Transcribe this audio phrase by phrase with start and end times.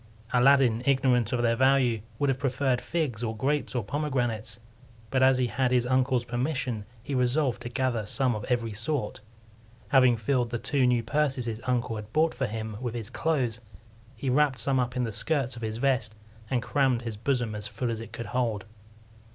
[0.33, 4.59] Aladdin, ignorant of their value, would have preferred figs, or grapes, or pomegranates;
[5.11, 9.21] but as he had his uncle's permission, he resolved to gather some of every sort.
[9.89, 13.61] Having filled the two new purses his uncle had bought for him with his clothes,
[14.15, 16.15] he wrapped some up in the skirts of his vest,
[16.49, 18.65] and crammed his bosom as full as it could hold.